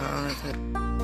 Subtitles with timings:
[0.00, 0.99] Father